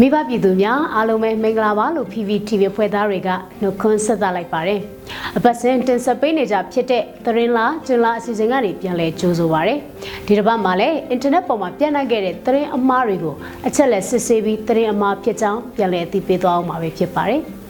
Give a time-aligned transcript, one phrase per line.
[0.00, 3.28] မိဘပြည်သူများအားလုံးပဲမင်္ဂလာပါလို့ PPTV ဖွဲ့သားတွေက
[3.60, 4.80] နှုတ်ခွန်းဆက်သလိုက်ပါတယ်။
[5.36, 9.74] အပတ်စဉ်တင်ဆက်ပေးနေကြဖြစ်တဲ့သတင်းလားကျင်းလားအစီအစဉ်ကနေပြန်လည်ကြိုဆိုပါရစေ။
[10.26, 13.34] ဒီတစ်ပတ်မှာလည်းအင်တာနက်ပေါ်မှာပြန့်နှံ့ခဲ့တဲ့သတင်းအမှားတွေကို
[13.66, 17.42] အချက်လက်စစ်ဆေးပြီးသတင်းအမှားဖြစ်ကြောင်းပြန်လည်အသိပေးသွားအောင်ပါပဲဖြစ်ပါတယ်။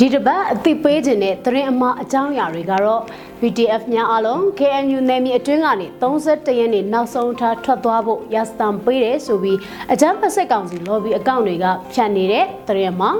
[0.00, 3.02] ဒီတစ်ပတ်အသိပေးခြင်းတဲ့သတင်းအမှားအကြောင်းအရာတွေကတော့
[3.40, 9.58] VTF များအလုံး KNU နယ်မြေအတွင်းကနေ31ရက်နေ့နောက်ဆုံးထားထွက်သွားဖို့ရစတန်ပေးတယ်ဆိုပြီး
[9.92, 13.10] အကြမ်းဖက်စစ်ကောင်စီ lobby အကောင့်တွေကဖြန့်နေတဲ့သတင်းမှာ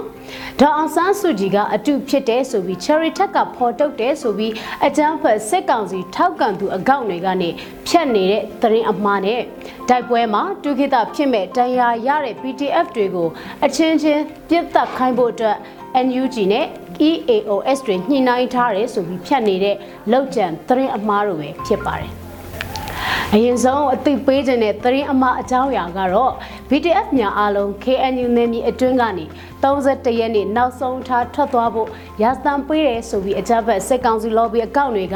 [0.59, 4.53] ဒေါအောင်ဆန်းစုကြည်ကအတူဖြစ်တဲ့ဆိုပြီး Cherry Tech ကဖော်ထုတ်တယ်ဆိုပြီး
[4.85, 7.49] အကြမ်းဖက်စစ်ကောင်စီထောက်ကန်သူအကောင့်တွေကနေ
[7.87, 9.41] ဖြန့်နေတဲ့သတင်းအမှားနဲ့
[9.89, 13.27] တိုက်ပွဲမှာတူခိတဖြစ်မဲ့တရားရတဲ့ PTF တွေကို
[13.65, 15.57] အချင်းချင်းပြစ်တက်ခိုင်းဖို့အတွက်
[16.05, 16.65] NUG နဲ့
[17.09, 19.75] EAOS တွေညှိနှိုင်းထားတယ်ဆိုပြီးဖြတ်နေတဲ့
[20.11, 22.11] လောက်ကျန်သတင်းအမှားတွေပဲဖြစ်ပါတယ်။
[23.33, 26.33] အရင်ဆုံးအသိပေးခြင်းတဲ့သတင်းအမှားအကြောင်းအရာကတော့
[26.69, 29.25] VTF များအားလုံး KNU နယ်မြေအတွင်းကနေ
[29.63, 31.89] 31ရက်နေ့နောက်ဆုံးထားထွက်သွားဖို့
[32.21, 35.15] ရာစတန်ပေးတယ်ဆိုပြီးအကြမ်းဖက်စစ်ကောင်စီ lobby အကောင့်တွေက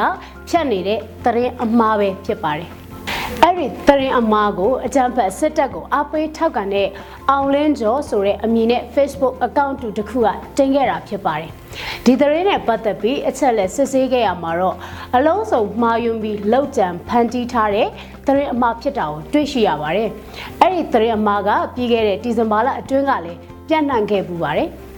[0.50, 2.72] ဖြတ်နေတဲ့သတင်းအမှားပဲဖြစ်ပါတယ်။
[3.44, 6.88] အဲ့ဒီသတင်းအမှားကိုအကြံဖတ်စစ်တပ်ကိုအပေးထောက်ကန်တဲ့
[7.30, 11.50] အောင်လင်းကျော်ဆိုတဲ့အမည်နဲ့ Facebook account တူတစ်ခုကတင်ခဲ့တာဖြစ်ပါတယ်။
[12.06, 14.78] ဒီသတင်းနဲ့ပတ်သက်ပြီးအချက်လက်စစ်ဆေးခဲ့ရမှာတော့
[15.16, 17.88] အလုံးစုံမှားယွင်းပြီးလောက်ကြံဖန်တီးထားတဲ့
[18.26, 20.10] သတင်းအမှားဖြစ်တာကိုတွေ့ရှိရပါတယ်။
[20.62, 24.70] အဲ့ဒီသတင်းအမှားကပြီးခဲ့တဲ့ဒီဇင်ဘာလအတွင်းကလည်းပြန့်နှံ့ခဲ့ပူပါတယ်။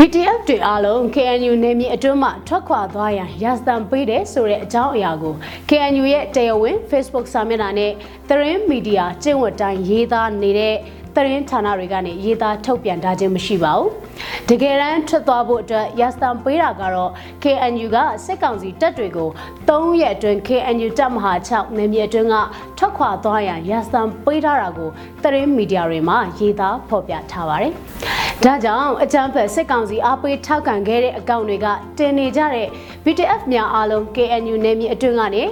[0.00, 5.34] BTF တွေအားလုံး KNU နေမြေအတွင်းမှထွက်ခွာသွားရန်ရစတန်ပေးတယ်ဆိုတဲ့အကြောင်းအရာကို
[5.68, 7.92] KNU ရဲ့တရားဝင် Facebook စာမျက်နှာနဲ့
[8.28, 10.76] သတင်းမီဒီယာကျင့်ဝတ်တိုင်းရေးသားနေတဲ့
[11.14, 13.88] သတင်းဌာနတွေကနေရေးသားထုတ်ပြန်ထားခြင်းမရှိပါဘူး။
[14.48, 17.10] တကယ်တမ်းထွက်သွားဖို့အတွက်ရစတန်ပေးတာကတော့
[17.42, 19.28] KNU ကစစ်ကောင်စီတပ်တွေကို
[19.68, 22.36] 3ရက်အတွင်း KNU တပ်မဟာ6နေမြေအတွင်းက
[22.78, 24.88] ထွက်ခွာသွားရန်ရစတန်ပေးထားတာကို
[25.22, 27.74] သတင်းမီဒီယာတွေမှာရေးသားဖော်ပြထားပါတယ်။
[28.44, 31.66] ဒါကြောင့်အကြမ်းဖက်စစ်ကောင်စီအားပေးထောက်ခံခဲ့တဲ့အကောင့်တွေက
[31.98, 32.68] တင်နေကြတဲ့
[33.04, 35.42] BTF များအားလုံး KNU နယ်မြေအတွင်းကနေ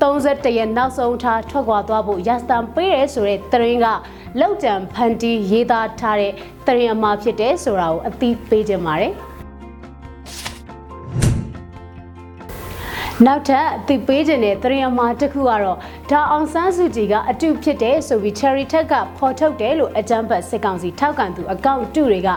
[0.00, 3.86] 31ရက်နောက်ဆုံးထားထွက်ခွာသွားဖို့ရစတန်ပေးတယ်ဆိုတဲ့သတင်းက
[4.40, 6.32] လောက်ကြံဖန်တီးရေးသားထားတဲ့
[6.66, 9.14] သတင်းအမှားဖြစ်တယ်ဆိုတာကိုအသိပေးခြင်းပါတယ်။
[13.24, 15.62] နောက်ထပ်အသိပေးခြင်းတဲ့သတင်းအမှားတစ်ခုကတော့
[16.10, 22.28] ဒါအောင်ဆန်းစုကြည်ကအတူဖြစ်တဲ့ဆိုပြီး Cherry Tech ကဖော်ထုတ်တယ်လို့အကြမ်းဖက်စစ်ကောင်စီထောက်ကန်သူအကောင့်တူတွေက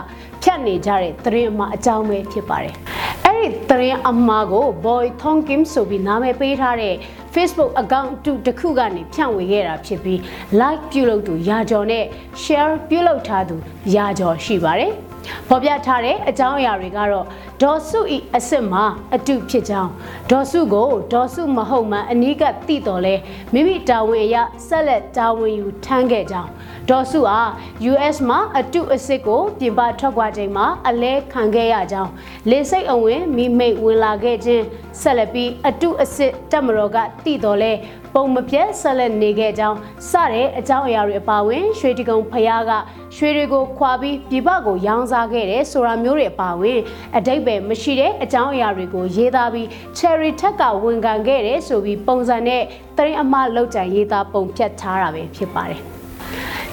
[0.42, 2.74] ဖြတ်နေကြတဲ့သတင်းအမှားအကြောင်းပဲဖြစ်ပါတယ်။
[3.26, 6.94] အဲ့ဒီသတင်းအမှားကို Boy Thong Kim ဆိုပြီးနာမည်ပေးထားတဲ့
[7.34, 10.18] Facebook account တူတစ်ခုကနေဖြန့်ဝေခဲ့တာဖြစ်ပြီး
[10.60, 12.04] like ပြုလုပ်သူရာကျော်နဲ့
[12.42, 13.56] share ပြုလုပ်ထားသူ
[13.94, 14.92] ရာကျော်ရှိပါတယ်။
[15.48, 17.26] ဖော်ပြထားတဲ့အကြောင်းအရာတွေကတော့
[17.64, 18.84] ဒေါ်စုဤအစ်စ်မှာ
[19.14, 19.90] အတုဖြစ်ကြောင်း
[20.30, 23.14] ဒေါ်စုကိုဒေါ်စုမဟုတ်မှအနီးကတိတော်လဲ
[23.52, 24.36] မိမိတာဝန်အရ
[24.68, 26.50] ဆက်လက်တာဝန်ယူထမ်းခဲ့ကြောင်း
[26.88, 27.40] ဒေါ်စုဟာ
[27.90, 32.10] US မှာအတုအစ်စ်ကိုပြင်ပထွက်ခွာချိန်မှာအလဲခံခဲ့ရကြောင်း
[32.50, 34.64] လေစိတ်အဝင်မိမိတ်ဝင်လာခဲ့ခြင်း
[35.00, 37.72] ဆက်လက်ပြီးအတုအစ်စ်တက်မတော်ကတိတော်လဲ
[38.14, 39.78] ပုံမပြတ်ဆက်လက်နေခဲ့ကြောင်း
[40.10, 42.72] စတဲ့အကြောင်းအရာတွေအပါအဝင်ရွှေတကုံဖျားက
[43.16, 46.80] ရွှေတွေကိုခွာပြီးပြပကိုရောင်းစားခဲ့တယ်ဆိုတာမျိုးတွေအပါအဝင်
[47.16, 49.66] အတိတ်ပဲမရှိတဲ့အကြောင်းအရာတွေကိုရေးသားပြီး
[49.98, 52.62] Cherry Tech ကဝန်ခံခဲ့တယ်ဆိုပြီးပုံစံနဲ့
[52.98, 55.80] တရင်အမလောက်ကြံရေးသားပုံဖြတ်ထားတာပဲဖြစ်ပါတယ်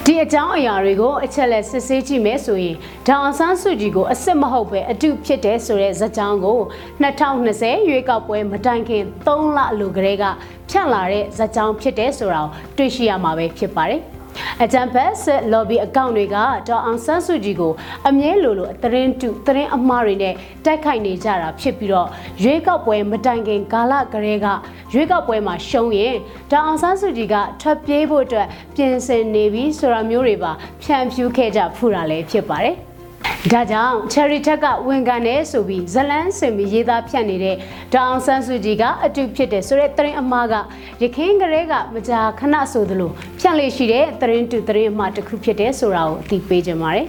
[0.04, 6.58] ဒီအကြောင်းအရာတွေကိုအချက်လက်စစ်ဆေးကြည့်မယ်ဆိုရင်ဒေါအောင်ဆန်းစုကြည်ကိုအစ်စ်မဟုတ်ပဲအတုဖြစ်တယ်ဆိုတဲ့ဇာတ်ကြောင်းကို
[7.02, 10.24] 2020ရွေးကောက်ပွဲမတိုင်ခင်3လအလိုကလေးက
[10.70, 14.02] ဖြန့်လာတဲ့ဇာတ်ကြောင်းဖြစ်တယ်ဆိုတာကိုတွေ့ရှိရမှာပဲဖြစ်ပါတယ်။
[14.62, 16.36] အကြံဖက်ဆက် lobby အကောင့်တွေက
[16.68, 17.72] ဒေါအောင်ဆန်းစုကြည်ကို
[18.08, 20.34] အမြဲလိုလိုသတင်းတူသတင်းအမှားတွေနဲ့
[20.64, 22.08] တိုက်ခိုက်နေကြတာဖြစ်ပြီးတော့
[22.42, 24.46] ရွေးကောက်ပွဲမတိုင်ခင်ကာလကလေးက
[24.92, 26.16] ရွေးကောက်ပွဲမှာရှုံးရင်
[26.50, 32.76] ဒေါအောင်ဆန်းစုကြည်ကထွက်ပြေးဖို့အတွက်ပြင်ဆင်နေပြီဆိုတာမျိုးတွေပါဖြန့်ဖြူးခဲ့ကြဖူးတာလည်းဖြစ်ပါတယ်။
[33.52, 37.56] ဒါကြောင့် Cherry Tech ကဝန်ခံတယ်ဆိုပြီးဇလန်းစင်ပြီးရေးသားဖြတ်နေတဲ့
[37.92, 40.54] ဒေါအောင်ဆန်းစုကြည်ကအတူဖြစ်တယ်ဆိုတဲ့သတင်းအမှားက
[41.02, 43.10] ရခင်းကလေးကမကြာခဏဆိုသလို
[43.40, 47.06] ဖြန့်လေရှိတဲ့သတင်းတူသတင်းအမှားတစ်ခုဖြစ်တယ်ဆိုတာကိုအသိပေးကြပါမယ်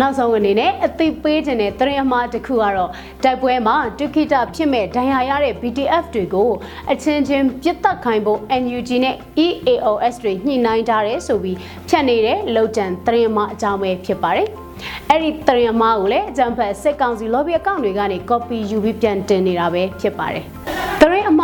[0.00, 2.90] နောက်ဆုံးအနေနဲ့အသိပေးခြင်းတဲ့သတင်းအမှားတစ်ခုကတော့
[3.24, 6.50] တိုက်ပွဲမှာတူခိတဖြစ်မဲ့ဒဏ်ရာရတဲ့ BTF တွေကို
[6.92, 11.58] အချင်းချင်းပြစ်တက်ခိုင်းဖို့ NUG နဲ့ EAOS တွေညှိနှိုင်းထားတယ်ဆိုပြီး
[11.88, 14.48] ဖြတ်နေတဲ့လုံတန်သတင်းအမှားအကြောင်းပဲဖြစ်ပါတယ်။
[15.10, 20.63] အဲ့ဒီသတင်းအမှားကိုလည်းအကြံဖက်စစ်ကောင်စီ lobby အကောင့်တွေကနေ copy ယူပြီးပြန်တင်နေတာပဲဖြစ်ပါတယ်။သတင်းရင်အ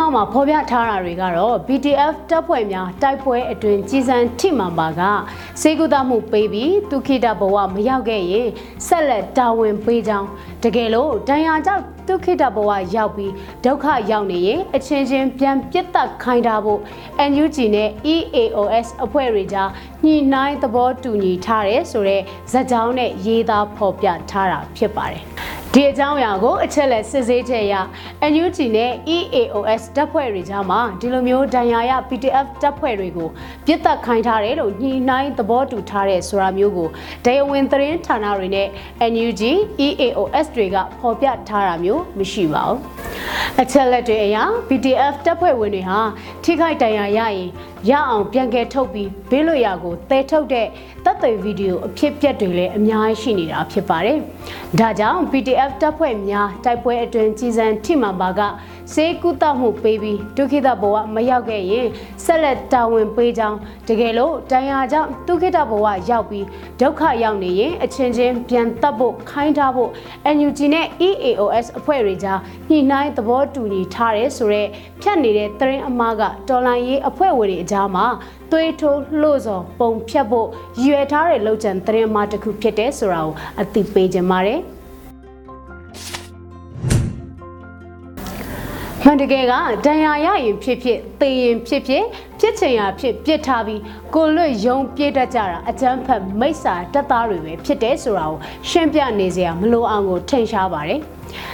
[0.01, 5.01] မှားမှာဖော်ပြထားတာတွေကတော့ BTF တပ်ဖွဲ့များတိုက်ပွဲအတွင်ကြီးစံထိမှန်ပါက
[5.61, 8.49] စေကုသမှုပေးပြီးဒုခိတဘဝမရောက်ခဲ့ရင်
[8.87, 10.27] ဆက်လက်တာဝန်ပေးကြောင်း
[10.63, 13.33] တကယ်လို့ဒဏ်ရာကြောင့်ဒုခိတဘဝရောက်ပြီး
[13.65, 16.79] ဒုက္ခရောက်နေရင်အချင်းချင်းပြန်ပြစ်တက်ခိုင်းထားဖို့
[17.31, 19.69] NUG နဲ့ EAOS အဖွဲ့တွေကြား
[20.05, 25.25] ညှိနှိုင်းသဘောတူညီထားတယ်ဆိုတော့ဇက်ကြောင်းနဲ့ရေးသားဖော်ပြထားတာဖြစ်ပါတယ်
[25.75, 27.75] ဒီအကြောင်းအရာကိုအချက်လက်စစ်ဆေးချက်အရ
[28.31, 33.29] NUG နဲ့ EAOS တပ်ဖွဲ့တွေကြားမှာဒီလိုမျိုးဒဏ်ရာရ PDF တပ်ဖွဲ့တွေကို
[33.65, 36.89] ပြစ်တက်ခိုင်းထားတယ်လို့ညှိနှိုင်းသဘောတူထားတဲ့ဆိုတာမျိုးကို
[37.25, 38.67] တရားဝင်သတင်းဌာနတွေနဲ့
[39.13, 39.41] NUG
[39.87, 42.77] EAOS တွေကဖော်ပြထားတာမျိုးမရှိပါဘူး
[43.61, 44.37] အချက်လက်တွေအရ
[44.67, 45.99] PDF တပ်ဖွဲ့ဝင်တွေဟာ
[46.43, 47.49] ထိခိုက်ဒဏ်ရာရရင်
[47.89, 50.67] ရအောင်ပြန်ကယ်ထုတ်ပြီးဘေးလွတ်ရာကိုတဲထုတ်တဲ့
[51.05, 54.17] တပ်တွေဗီဒီယိုအဖြစ်ပြက်တွေလည်းအများကြီးရှိနေတာဖြစ်ပါတယ်။
[54.79, 58.41] ဒါကြောင့် PDF တပ်ဖွဲ့များတိုက်ပွဲအတွင်းကြီးစံထိမှန်ပါက
[58.93, 61.87] စေကုသမှုပေးပြီးဒုက္ခိတဘဝမရောက်ခဲ့ရင်
[62.25, 63.57] ဆက်လက်တာဝန်ပေးကြောင်း
[63.87, 66.45] တကယ်လို့တန်ရာကြောင့်ဒုက္ခိတဘဝရောက်ပြီး
[66.81, 69.89] ဒုက္ခရောက်နေရင်အချင်းချင်းပြန်တပ်ဖို့ခိုင်းထားဖို့
[70.35, 72.39] NUG နဲ့ EAOS အဖွဲ့တွေကြား
[72.69, 74.69] ညှိနှိုင်းသဘောတူညီထားတယ်ဆိုတော့
[75.01, 78.05] ဖြတ်နေတဲ့သတင်းအမှားကတော်လိုင်းရေးအဖွဲ့ဝင်တွေအကြားမှာ
[78.51, 80.47] သွေးထိုးလှုပ်စော်ပုံဖြတ်ဖို့
[80.81, 84.61] ရည်ရွယ်ထားတဲ့လောက်ကျန်သတင်းအမှားတစ်ခုဖြစ်တဲ့ဆိုတာကိုအသိပေးကြပါတယ်။
[89.03, 89.53] မှန်တကယ်က
[89.85, 92.03] ဒဏ်ရာရရင်ဖြစ်ဖြစ်သေရင်ဖြစ်ဖြစ်
[92.39, 93.81] ဖြစ်ချင်ရာဖြစ်ပြစ်ထားပြီး
[94.15, 98.37] ကိုလွတ်ယုံပြေးတတ်ကြတာအကျန်းဖက်မိစ္ဆာတက်သားတွေပဲဖြစ်တယ်ဆိုတာကို
[98.69, 101.01] ရှင်းပြနေစရာမလိုအောင်ကိုထင်ရှားပါတယ်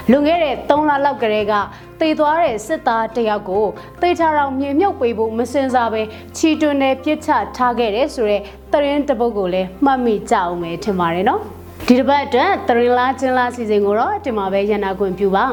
[0.09, 1.53] လွန်ခဲ့တဲ့3လလောက်ကလေးက
[1.99, 3.65] တေသွားတဲ့စစ်သားတယောက်ကို
[4.01, 6.01] တေချာတော်မြေမြုပ်ပေးဖို့မစင်စားပဲ
[6.38, 8.43] ချီတွင်နဲ့ပြစ်ချထားခဲ့တယ်ဆိုတော့
[8.73, 11.56] တရင်တပုတ်ကိုလည်းမှတ်မိကြအောင်ပဲထင်ပါတယ်နော်
[11.89, 15.45] ဒီတစ်ပတ်အတွက်သရင်လာကျင်းလာစီစဉ်ကိုတော့ဒီမှာပဲရန်နာခွင့်ပြုပါ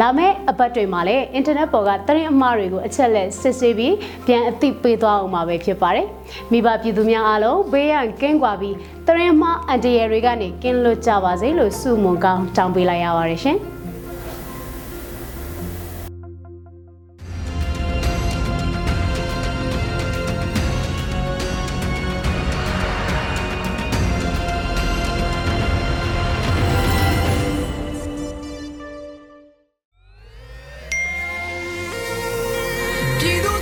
[0.00, 3.94] လာမယ့်အပတ်တွေမှာလည်းအင်တာနက်ပေါ်ကသရင်အမှားတွေကိုအချက်လက်စစ်ဆေးပြီး
[4.26, 6.06] ပြန်အသိပေးသွားအောင်မှာပဲဖြစ်ပါတယ်
[6.50, 8.74] မိဘပြည်သူများအားလုံးဘေးရန်ကင်းကွာပြီး
[9.06, 13.58] သရင်အမှားအန်တရယ်တွေကနေကင်းလွတ်ကြပါစေလို့ဆုမွန်ကောင်းတောင်းပေးလိုက်ရပါတယ်ရှင်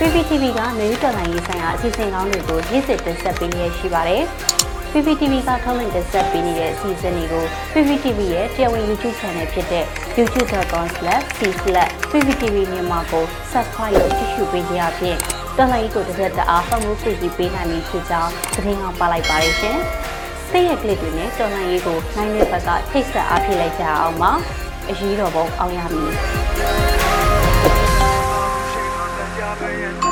[0.03, 4.23] PPTV ကမျိုးတော်လိုင်းရေးဆိုင်ရာအစီအစဉ်ကောင်းတွေကိုရည်စည်တင်ဆက်ပေးနေရရှိပါတယ်။
[4.91, 9.85] PPTV ကထုတ်လွှင့်တင်ဆက်ပေးနေတဲ့အစီအစဉ်တွေကို PPTV ရဲ့တရားဝင် YouTube Channel ဖြစ်တဲ့
[10.17, 15.17] youtube.com/c/pptv မြန်မာကို Subscribe လုပ်ကြည့်ရှုပေးကြရဖြင့်
[15.57, 19.77] တော်လိုင်းကိုတစ်သက်တအားဖတ်မှုသိကြည့်ပေးနိုင်ပြီဖြစ်ကြောင်းသတင်းအောင်ပါလိုက်ပါတယ်ရှင်။
[20.49, 24.31] စိတ်ရက်ကလစ်တွေနဲ့တော်လိုင်းရေးကိုနိုင်တဲ့ဘက်ကထိတ်ဆက်အားဖြစ်လိုက်ကြအောင်ပါ။
[24.89, 26.13] အရေးတော်ပုံအောင်ရမည်။
[29.55, 30.02] Stop.